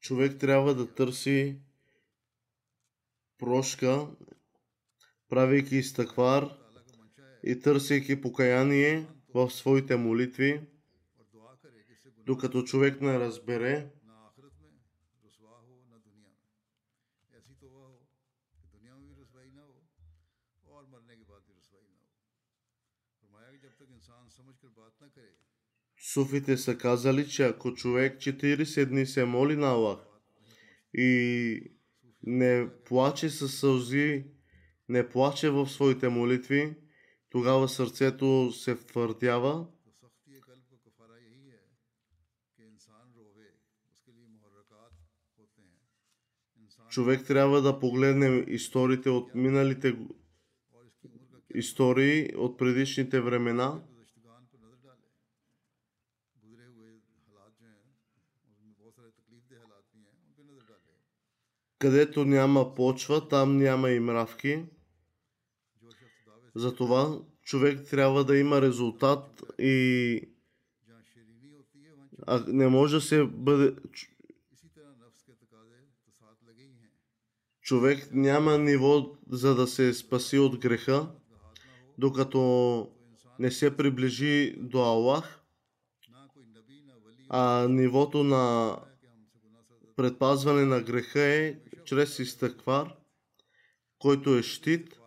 [0.00, 1.60] Човек трябва да търси
[3.38, 4.06] прошка,
[5.28, 6.58] правейки изтъквар
[7.44, 10.66] и търсейки покаяние в своите молитви,
[12.18, 13.90] докато човек не разбере,
[26.12, 29.98] Суфите са казали, че ако човек 40 дни се моли на Аллах
[30.94, 31.72] и
[32.22, 34.24] не плаче със сълзи,
[34.88, 36.76] не плаче в своите молитви,
[37.30, 39.66] тогава сърцето се втвърдява.
[46.90, 49.98] Човек трябва да погледне историите от миналите
[51.54, 53.82] истории от предишните времена.
[61.78, 64.64] Където няма почва, там няма и мравки.
[66.54, 70.22] Затова човек трябва да има резултат и
[72.26, 73.76] а не може да се бъде...
[77.60, 81.08] Човек няма ниво за да се спаси от греха,
[81.98, 82.92] докато
[83.38, 85.40] не се приближи до Аллах,
[87.28, 88.76] а нивото на
[89.96, 91.56] предпазване на греха е
[91.88, 92.94] чрез изтъквар,
[93.98, 95.00] който е щит,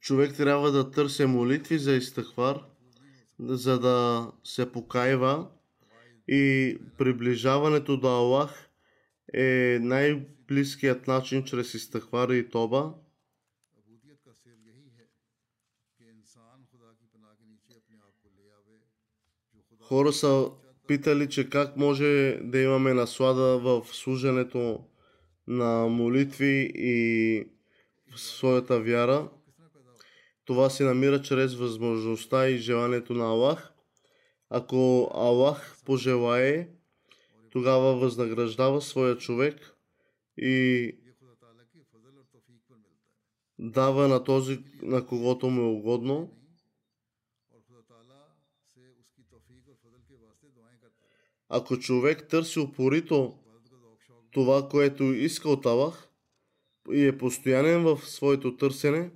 [0.00, 2.64] човек трябва да търси молитви за изтъхвар,
[3.38, 5.50] за да се покаива
[6.28, 8.70] и приближаването до Аллах
[9.34, 12.94] е най-близкият начин чрез изтъхвар и тоба.
[19.88, 20.50] хора са
[20.86, 24.80] питали, че как може да имаме наслада в служенето
[25.46, 27.44] на молитви и
[28.12, 29.28] в своята вяра.
[30.44, 33.72] Това се намира чрез възможността и желанието на Аллах.
[34.50, 36.68] Ако Аллах пожелае,
[37.50, 39.74] тогава възнаграждава своя човек
[40.36, 40.92] и
[43.58, 46.37] дава на този, на когото му е угодно.
[51.48, 53.34] Ако човек търси упорито
[54.30, 56.08] това, което иска от Аллах
[56.92, 59.10] и е постоянен в своето търсене,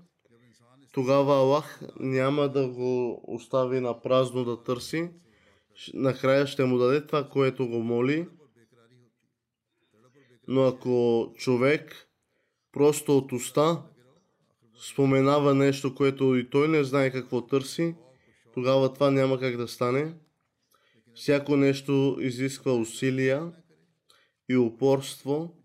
[0.92, 5.10] тогава Аллах няма да го остави на празно да търси.
[5.94, 8.28] Накрая ще му даде това, което го моли.
[10.48, 12.08] Но ако човек
[12.72, 13.82] просто от уста
[14.90, 17.94] споменава нещо, което и той не знае какво търси,
[18.54, 20.14] тогава това няма как да стане.
[21.14, 23.52] Всяко нещо изисква усилия
[24.48, 25.56] и упорство.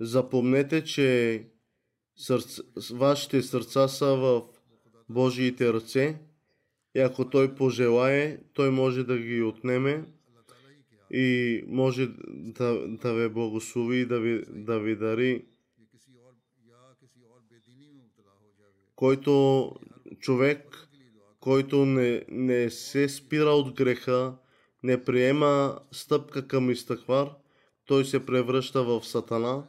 [0.00, 1.46] Запомнете, че
[2.16, 2.60] сърц...
[2.90, 4.42] вашите сърца са в
[5.08, 6.20] Божиите ръце
[6.94, 10.04] и ако Той пожелае, Той може да ги отнеме
[11.12, 15.44] и може да, да ви благослови и да ви, да ви дари
[19.00, 19.74] който
[20.18, 20.88] човек,
[21.40, 24.36] който не, не се спира от греха,
[24.82, 27.30] не приема стъпка към изтъхвар,
[27.86, 29.64] той се превръща в сатана.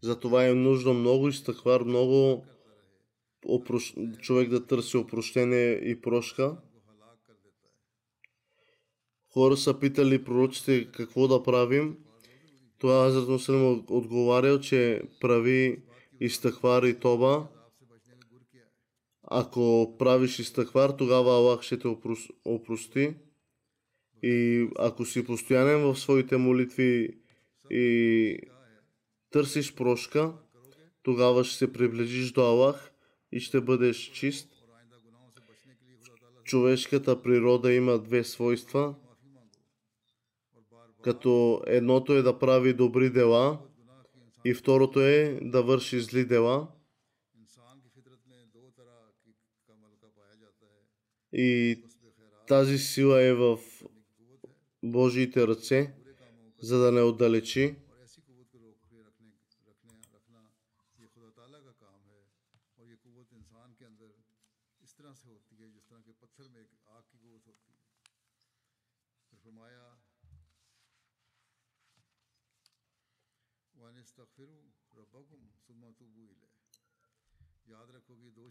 [0.00, 2.44] Затова е нужно много изтъхвар, много
[3.46, 3.96] опрощ...
[4.20, 6.56] човек да търси опрощение и прошка.
[9.32, 11.96] Хора са питали пророците, какво да правим.
[12.78, 15.82] Това Хазрат Муслим отговарял, че прави
[16.20, 17.46] изтъхвар и тоба.
[19.34, 21.88] Ако правиш изтъквар, тогава Аллах ще те
[22.44, 23.14] опрости.
[24.22, 27.18] И ако си постоянен в своите молитви
[27.70, 28.38] и
[29.30, 30.32] търсиш прошка,
[31.02, 32.92] тогава ще се приближиш до Аллах
[33.32, 34.48] и ще бъдеш чист.
[36.44, 38.94] Човешката природа има две свойства.
[41.02, 43.58] Като едното е да прави добри дела
[44.44, 46.68] и второто е да върши зли дела.
[51.32, 51.82] И
[52.48, 53.58] тази сила е в
[54.82, 55.94] Божиите ръце,
[56.58, 57.76] за да не отдалечи.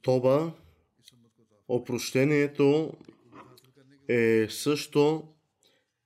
[0.02, 0.54] Тоба
[1.74, 2.93] Опрощението
[4.07, 5.24] е също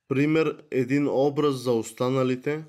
[0.08, 2.64] пример, един образ за останалите.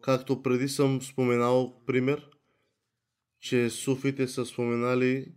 [0.00, 2.30] Както преди съм споменал пример,
[3.40, 5.32] че суфите са споменали,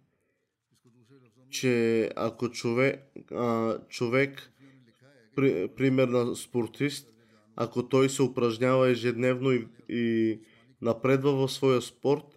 [1.49, 4.51] че ако човек, а, човек
[5.35, 7.13] при, пример на спортист,
[7.55, 10.39] ако той се упражнява ежедневно и, и
[10.81, 12.32] напредва в своя спорт,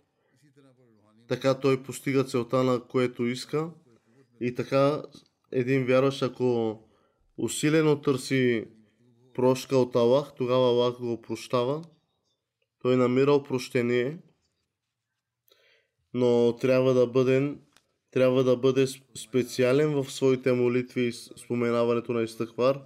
[1.28, 3.70] така той постига целта на което иска.
[4.40, 5.02] И така
[5.52, 6.78] един вярваш ако
[7.38, 8.66] усилено търси
[9.34, 11.84] прошка от Аллах, тогава Аллах го прощава.
[12.82, 14.18] Той намира опрощение,
[16.14, 17.56] но трябва да бъде,
[18.10, 22.80] трябва да бъде специален в своите молитви и споменаването на изтъквар.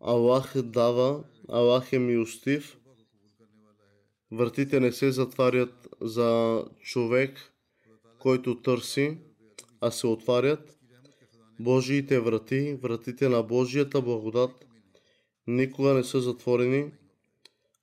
[0.00, 2.78] Аллах дава Аллах е милостив.
[4.32, 7.52] Вратите не се затварят за човек,
[8.18, 9.18] който търси,
[9.80, 10.78] а се отварят.
[11.60, 14.66] Божиите врати, вратите на Божията благодат,
[15.46, 16.92] никога не са затворени.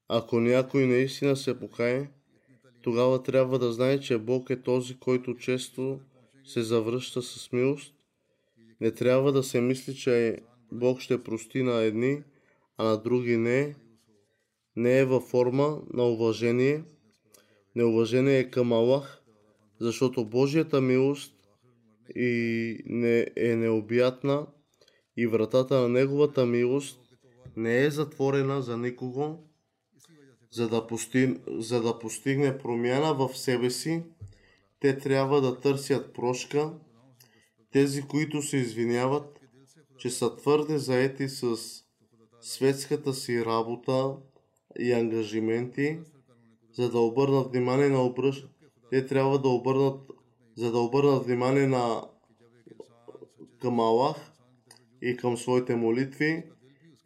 [0.07, 2.09] Ако някой наистина се покае,
[2.81, 5.99] тогава трябва да знае, че Бог е този, който често
[6.45, 7.93] се завръща с милост.
[8.81, 10.39] Не трябва да се мисли, че
[10.71, 12.23] Бог ще прости на едни,
[12.79, 13.75] а на други не.
[14.75, 16.83] Не е във форма на уважение.
[17.75, 19.21] Неуважение е към Аллах,
[19.79, 21.35] защото Божията милост
[22.15, 24.47] и не е необятна
[25.17, 26.99] и вратата на Неговата милост
[27.57, 29.43] не е затворена за никого,
[30.51, 31.35] за да, пости...
[31.47, 34.03] за да постигне промяна в себе си,
[34.79, 36.73] те трябва да търсят прошка.
[37.71, 39.39] Тези, които се извиняват,
[39.97, 41.57] че са твърде заети с
[42.41, 44.15] светската си работа
[44.79, 45.99] и ангажименти,
[46.73, 48.49] за да обърнат внимание на обръщ...
[48.91, 50.11] Те трябва да обърнат,
[50.57, 52.03] за да обърнат внимание на
[53.61, 54.31] към Аллах
[55.01, 56.43] и към своите молитви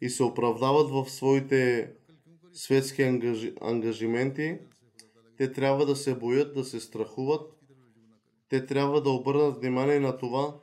[0.00, 1.92] и се оправдават в своите
[2.52, 3.54] светски ангажи...
[3.60, 4.58] ангажименти.
[5.38, 7.52] Те трябва да се боят, да се страхуват.
[8.48, 10.54] Те трябва да обърнат внимание на това,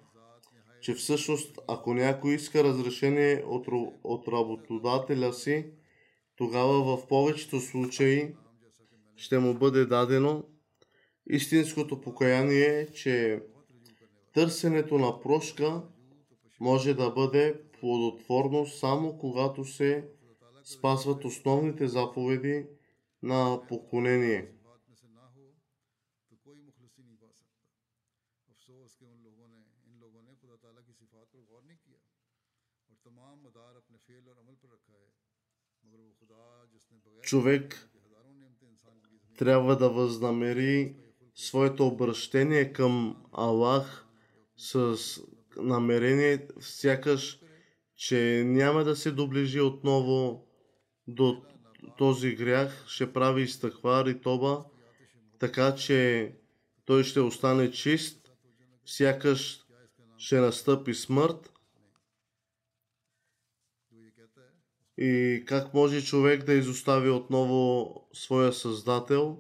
[0.82, 3.68] че всъщност ако някой иска разрешение от,
[4.04, 5.66] от работодателя си,
[6.36, 8.36] тогава в повечето случаи
[9.16, 10.44] ще му бъде дадено.
[11.30, 13.42] Истинското покаяние че
[14.34, 15.82] търсенето на прошка
[16.60, 20.06] може да бъде плодотворно само когато се
[20.64, 22.66] спазват основните заповеди
[23.24, 24.48] на поклонение.
[37.32, 37.90] Човек
[39.38, 40.96] трябва да възнамери
[41.36, 44.06] своето обращение към Аллах
[44.58, 44.98] с
[45.58, 47.40] намерение, сякаш,
[47.96, 50.48] че няма да се доближи отново
[51.08, 51.42] до
[51.98, 54.64] този грях, ще прави изтъквар и тоба,
[55.40, 56.32] така че
[56.86, 58.32] той ще остане чист,
[58.86, 59.62] сякаш
[60.18, 61.51] ще настъпи смърт.
[65.04, 69.38] И как може човек да изостави отново своя Създател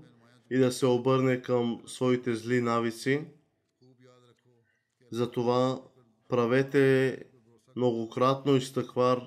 [0.51, 3.21] и да се обърне към своите зли навици?
[5.11, 5.81] Затова
[6.29, 7.17] правете
[7.75, 9.21] многократно изтъквар,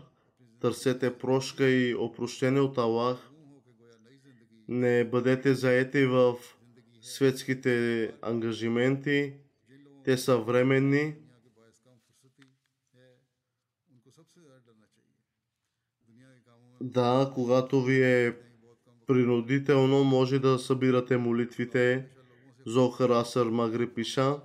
[0.60, 3.30] търсете прошка и опрощение от Аллах.
[4.68, 6.36] Не бъдете заети в
[7.00, 9.32] светските ангажименти.
[10.04, 11.14] Те са временни.
[16.84, 18.36] Да, когато ви е
[19.06, 22.06] принудително, може да събирате молитвите
[22.66, 24.36] Зохар, Асър, Магриб, Иша,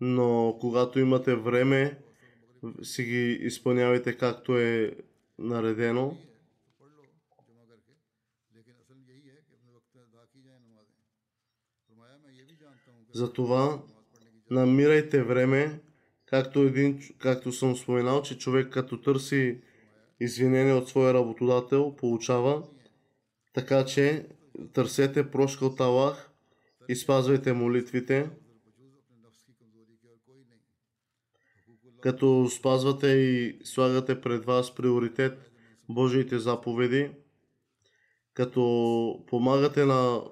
[0.00, 1.98] но когато имате време,
[2.82, 4.96] си ги изпълнявайте както е
[5.38, 6.16] наредено.
[13.12, 13.82] Затова
[14.50, 15.80] намирайте време,
[16.26, 19.60] както, един, както съм споменал, че човек като търси
[20.24, 22.62] извинение от своя работодател, получава.
[23.52, 24.26] Така че
[24.72, 26.30] търсете прошка от Аллах
[26.88, 28.30] и спазвайте молитвите.
[32.00, 35.50] Като спазвате и слагате пред вас приоритет
[35.88, 37.10] Божиите заповеди,
[38.34, 40.22] като помагате на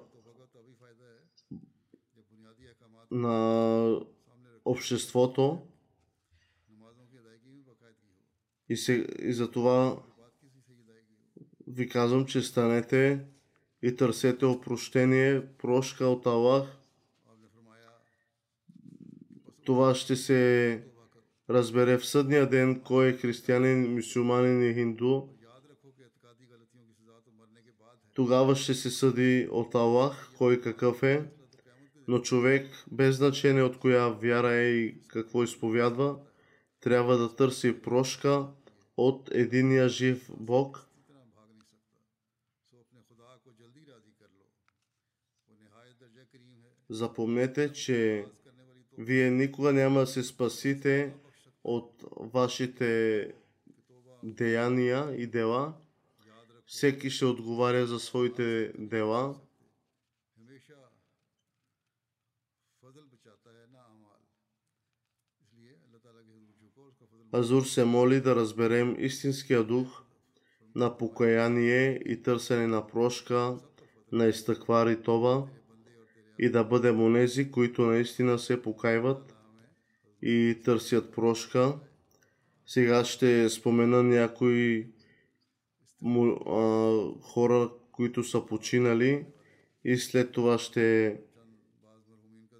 [3.11, 3.99] на
[4.65, 5.61] обществото
[8.71, 9.97] и, се, и за това
[11.67, 13.19] ви казвам, че станете
[13.81, 16.77] и търсете опрощение, прошка от Аллах.
[19.65, 20.83] Това ще се
[21.49, 25.27] разбере в съдния ден кой е християнин, мусулманин и хинду.
[28.13, 31.25] Тогава ще се съди от Аллах кой какъв е.
[32.07, 36.19] Но човек, без значение от коя вяра е и какво изповядва,
[36.81, 38.47] трябва да търси прошка
[38.97, 40.87] от единия жив Бог.
[46.89, 48.25] Запомнете, че
[48.97, 51.13] вие никога няма да се спасите
[51.63, 53.33] от вашите
[54.23, 55.73] деяния и дела.
[56.65, 59.35] Всеки ще отговаря за своите дела.
[67.33, 70.03] Азур се моли да разберем истинския дух
[70.75, 73.57] на покаяние и търсене на прошка,
[74.11, 75.47] на изтъквар и това
[76.39, 79.35] и да бъдем онези, които наистина се покайват
[80.21, 81.73] и търсят прошка.
[82.65, 84.87] Сега ще спомена някои
[86.05, 89.25] а, хора, които са починали
[89.83, 91.17] и след това ще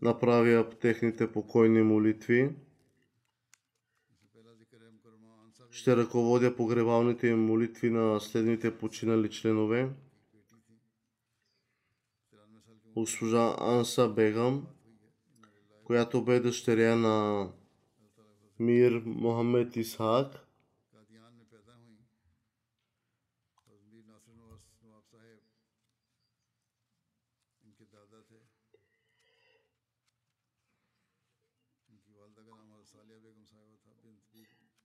[0.01, 2.49] направя техните покойни молитви.
[5.71, 9.89] Ще ръководя погребалните молитви на следните починали членове.
[12.95, 14.67] Госпожа Анса Бегам,
[15.83, 17.47] която бе дъщеря на
[18.59, 20.47] Мир Мохамед Исхак.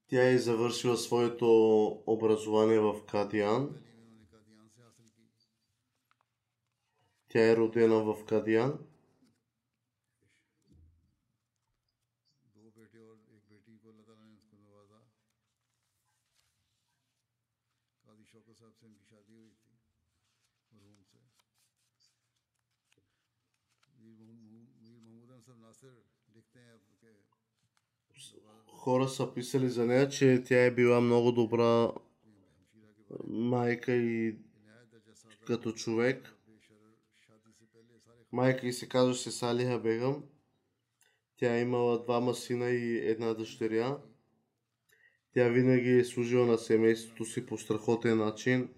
[0.07, 1.47] Тя е завършила своето
[2.07, 3.75] образование в Кадиан.
[7.29, 8.79] Тя е родена в Кадиан.
[28.73, 31.91] Хора са писали за нея, че тя е била много добра
[33.27, 34.35] майка и
[35.47, 36.33] като човек.
[38.31, 40.23] Майка и се казваше Салиха Бегам.
[41.37, 43.97] Тя е имала двама сина и една дъщеря.
[45.33, 48.69] Тя винаги е служила на семейството си по страхотен начин.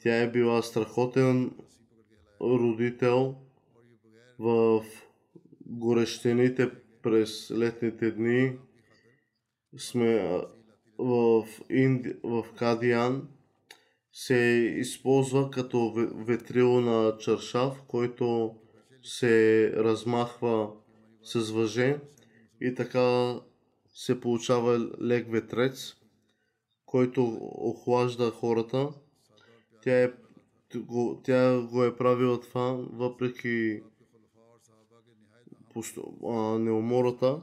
[0.00, 1.50] Тя е била страхотен
[2.44, 3.34] родител
[4.38, 4.84] в
[5.66, 6.70] горещените
[7.02, 8.58] през летните дни.
[9.76, 10.40] Сме
[10.98, 13.28] в, Инди, в Кадиян,
[14.12, 14.36] се
[14.76, 18.54] използва като ве- ветрило на чаршав, който
[19.02, 20.70] се размахва
[21.22, 21.98] с въже.
[22.60, 23.34] И така
[23.94, 25.94] се получава лек ветрец,
[26.86, 28.88] който охлажда хората.
[29.82, 30.12] Тя, е,
[31.24, 33.82] тя го е правила това, въпреки
[36.24, 37.42] а, неумората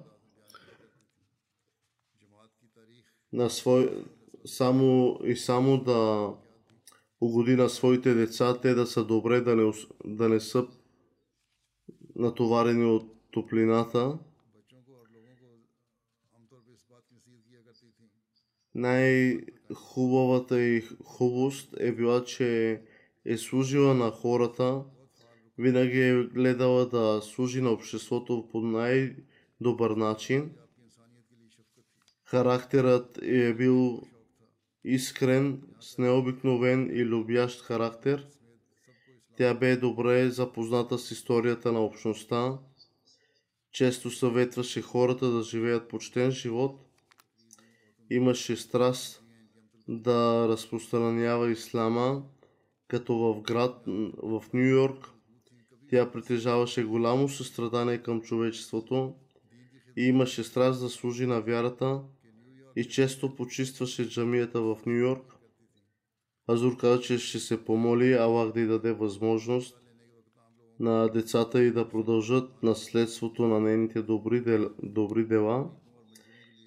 [3.34, 4.05] на свой,
[4.45, 6.30] само и само да
[7.22, 9.72] угоди на своите деца, те да са добре, да не,
[10.05, 10.67] да не са
[12.15, 14.19] натоварени от топлината.
[18.76, 22.82] Най-хубавата и хубост е била, че
[23.26, 24.84] е служила на хората,
[25.57, 30.51] винаги е гледала да служи на обществото по най-добър начин.
[32.26, 34.01] Характерът е бил
[34.84, 38.28] искрен, с необикновен и любящ характер.
[39.38, 42.59] Тя бе добре запозната с историята на общността.
[43.72, 46.80] Често съветваше хората да живеят почтен живот.
[48.09, 49.24] Имаше страст
[49.88, 52.24] да разпространява ислама
[52.92, 53.84] като в град
[54.24, 55.10] в Нью Йорк.
[55.89, 59.14] Тя притежаваше голямо състрадание към човечеството
[59.98, 62.02] и имаше страст да служи на вярата
[62.76, 65.36] и често почистваше джамията в Нью Йорк.
[66.48, 69.78] Азур каза, че ще се помоли Аллах да й даде възможност
[70.80, 75.70] на децата и да продължат наследството на нейните добри, дел, добри дела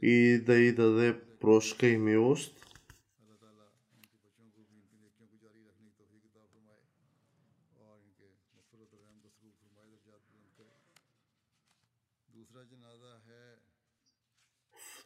[0.02, 2.63] и да й даде прошка и милост.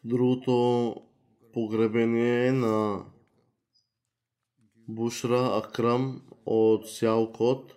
[0.05, 0.94] Другото
[1.53, 3.05] погребение е на
[4.88, 7.74] Бушра Акрам от Сялкот.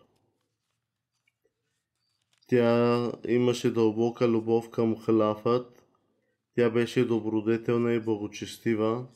[2.47, 5.85] Тя имаше дълбока любов към халафът.
[6.55, 9.07] Тя беше добродетелна и благочестива.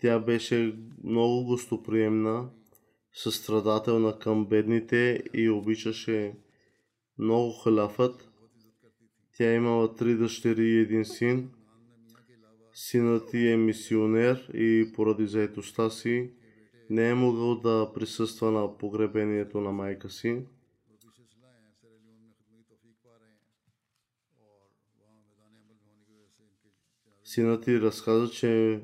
[0.00, 2.50] Тя беше много гостоприемна,
[3.12, 6.34] състрадателна към бедните и обичаше
[7.18, 8.30] много халафът.
[9.36, 11.50] Тя имала три дъщери и един син.
[12.78, 16.30] Синът ти е мисионер и поради заетостта си
[16.90, 20.46] не е могъл да присъства на погребението на майка си.
[27.24, 28.80] Синът ти разказа, че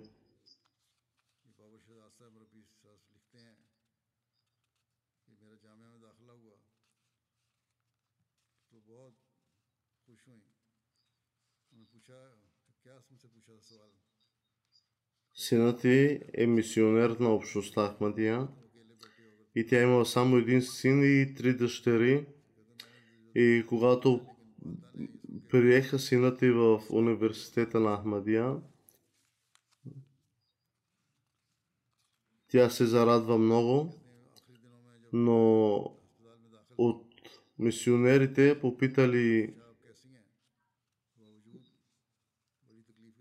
[15.43, 18.49] синът ти е мисионер на общността Ахмадия
[19.55, 22.27] и тя имала само един син и три дъщери.
[23.35, 24.27] И когато
[25.49, 28.57] приеха синът ти в университета на Ахмадия,
[32.49, 33.95] тя се зарадва много,
[35.13, 35.75] но
[36.79, 37.07] от
[37.59, 39.55] мисионерите попитали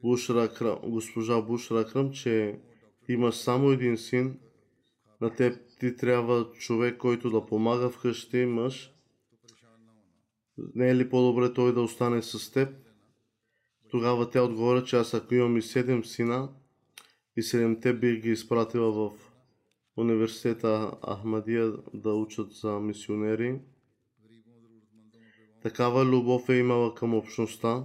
[0.03, 2.59] Бушра госпожа Бушра Кръм, че
[3.07, 4.39] имаш само един син,
[5.21, 8.93] на теб ти трябва човек, който да помага вкъщи, мъж.
[10.75, 12.69] Не е ли по-добре той да остане с теб?
[13.89, 16.49] Тогава тя отговоря, че аз ако имам и седем сина,
[17.35, 19.11] и седемте бих ги изпратила в
[19.97, 23.59] университета Ахмадия да учат за мисионери.
[25.63, 27.83] Такава любов е имала към общността.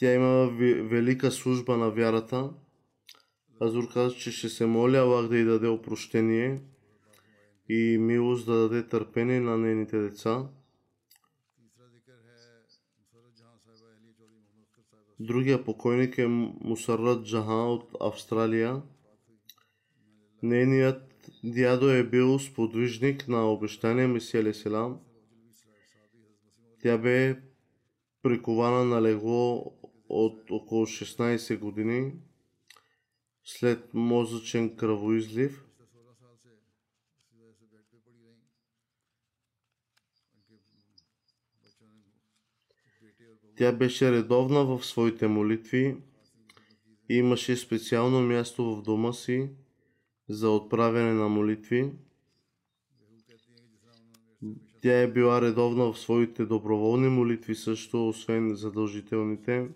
[0.00, 0.46] Тя има
[0.90, 2.50] велика служба на вярата.
[3.60, 6.60] Азур каза, че ще се моля Аллах да й даде опрощение
[7.68, 10.48] и милост да даде търпение на нейните деца.
[15.18, 18.82] Другия покойник е Мусарат Джаха от Австралия.
[20.42, 25.00] Нейният дядо е бил сподвижник на обещания Месия Селам.
[26.82, 27.42] Тя бе
[28.22, 29.72] прикована на легло
[30.10, 32.12] от около 16 години
[33.44, 35.64] след мозъчен кръвоизлив.
[43.56, 45.96] Тя беше редовна в своите молитви
[47.08, 49.50] и имаше специално място в дома си
[50.28, 51.92] за отправяне на молитви.
[54.82, 59.68] Тя е била редовна в своите доброволни молитви също, освен задължителните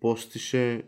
[0.00, 0.84] постише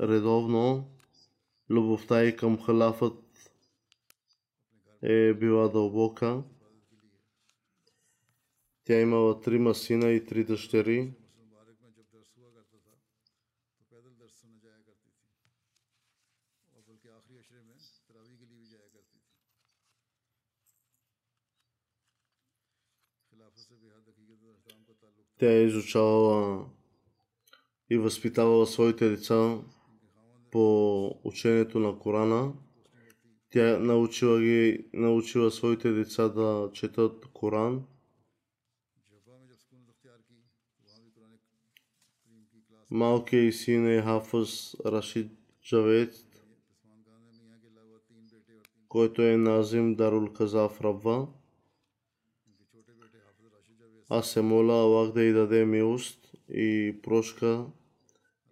[0.00, 0.90] редовно.
[1.70, 3.24] Любовта и към халафът
[5.02, 6.42] е била дълбока.
[8.84, 11.12] Тя имала трима сина и три дъщери.
[25.40, 26.66] Тя е изучавала
[27.90, 29.58] и възпитавала своите деца
[30.50, 32.52] по учението на Корана.
[33.50, 37.84] Тя научила, ги, научила своите деца да четат Коран.
[42.90, 45.32] Малкият и син е Хафъз Рашид
[45.64, 46.14] Джавет,
[48.88, 51.28] който е Назим Дарул Казав Рабва.
[54.12, 57.66] Аз се моля Аллах да й даде милост и прошка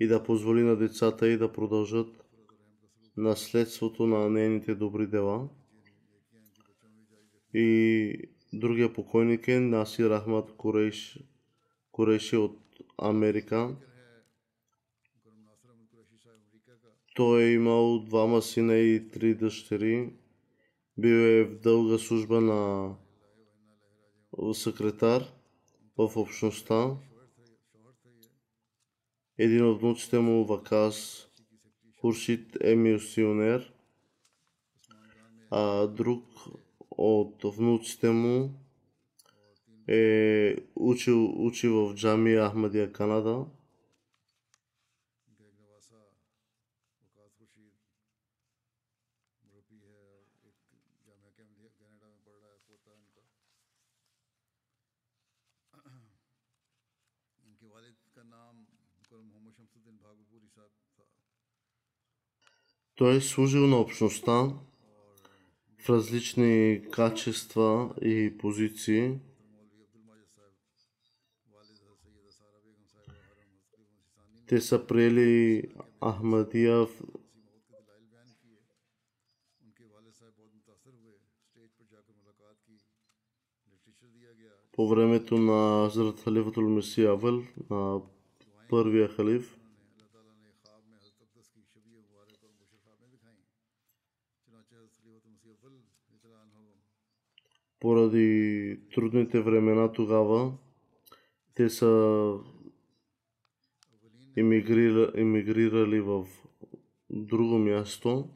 [0.00, 2.24] и да позволи на децата й да продължат
[3.16, 5.48] наследството на нейните добри дела.
[7.54, 11.18] И другия покойник е Наси Рахмат Курейш,
[11.92, 12.58] Курейши е от
[12.98, 13.76] Америка.
[17.14, 20.12] Той е имал двама сина и три дъщери.
[20.98, 22.94] Бил е в дълга служба на
[24.52, 25.24] секретар–
[25.98, 26.96] в общността.
[29.38, 31.28] Един от внуците му, Вакас
[32.00, 33.72] Хуршит, е мисионер,
[35.50, 36.24] а друг
[36.90, 38.54] от внуците му
[39.88, 43.46] е учил, учи в Джамия Ахмадия, Канада.
[62.98, 64.52] Той е служил на общността
[65.78, 69.18] в различни качества и позиции.
[74.46, 75.62] Те са приели
[76.00, 76.88] Ахмадия в
[84.72, 88.00] по времето на Хазрат Халифатул Месиавъл, на
[88.68, 89.57] първия халиф.
[97.80, 100.52] поради трудните времена тогава.
[101.54, 102.34] Те са
[104.36, 106.26] емигрира, емигрирали в
[107.10, 108.28] друго място.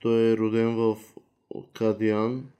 [0.00, 0.96] Той е роден в
[1.72, 2.50] Кадиан.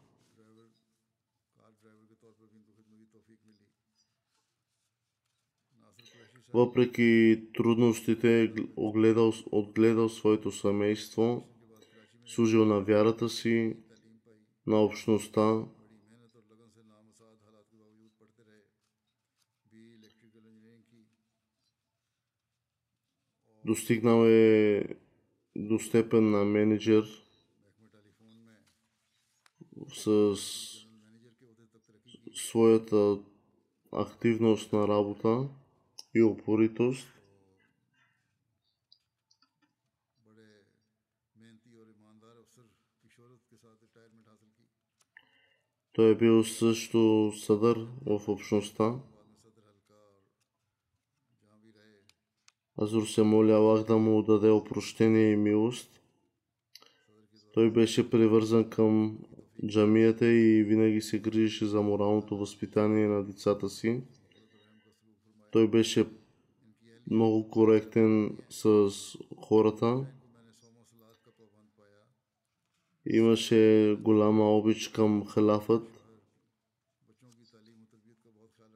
[6.53, 11.49] Въпреки трудностите, огледал, отгледал своето семейство,
[12.27, 13.77] служил на вярата си,
[14.67, 15.65] на общността.
[23.65, 24.85] Достигнал е
[25.57, 27.05] до степен на менеджер
[29.95, 30.37] с
[32.35, 33.19] своята
[33.93, 35.49] активност на работа
[36.15, 37.09] и упоритост.
[45.93, 48.95] Той е бил също съдър в общността.
[52.83, 56.01] Азур се моли Аллах да му даде опрощение и милост.
[57.55, 59.19] Той беше привързан към
[59.67, 64.03] джамията и винаги се грижеше за моралното възпитание на децата си.
[65.51, 66.07] Той беше
[67.11, 68.91] много коректен с
[69.37, 70.07] хората.
[73.07, 76.01] Имаше голяма обич към халафът.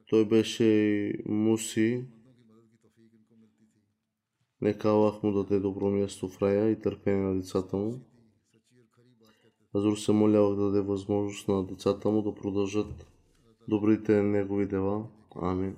[0.09, 2.05] Той беше муси.
[4.61, 8.01] Нека Аллах му даде добро място в рая и търпение на децата му.
[9.75, 13.07] Азур се моля да даде възможност на децата му да продължат
[13.67, 15.07] добрите негови дела.
[15.35, 15.77] Амин.